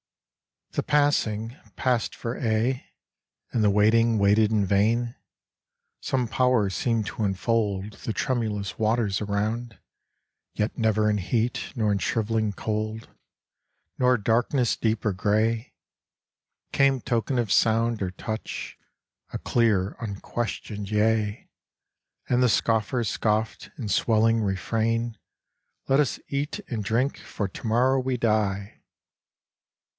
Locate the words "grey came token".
15.13-17.37